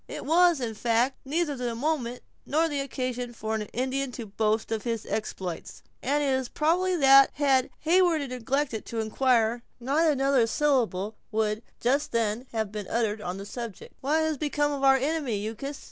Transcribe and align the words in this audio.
It 0.07 0.25
was, 0.25 0.59
in 0.59 0.73
fact, 0.73 1.19
neither 1.25 1.55
the 1.55 1.75
moment 1.75 2.23
nor 2.43 2.67
the 2.67 2.79
occasion 2.79 3.33
for 3.33 3.53
an 3.53 3.61
Indian 3.71 4.11
to 4.13 4.25
boast 4.25 4.71
of 4.71 4.81
his 4.81 5.05
exploits; 5.05 5.83
and 6.01 6.23
it 6.23 6.33
is 6.33 6.49
probably 6.49 6.95
that, 6.95 7.29
had 7.35 7.69
Heyward 7.85 8.27
neglected 8.27 8.83
to 8.87 8.99
inquire, 8.99 9.61
not 9.79 10.09
another 10.11 10.47
syllable 10.47 11.17
would, 11.31 11.61
just 11.79 12.13
then, 12.13 12.47
have 12.51 12.71
been 12.71 12.87
uttered 12.87 13.21
on 13.21 13.37
the 13.37 13.45
subject. 13.45 13.93
"What 14.01 14.21
has 14.23 14.39
become 14.39 14.71
of 14.71 14.83
our 14.83 14.97
enemy, 14.97 15.47
Uncas?" 15.47 15.79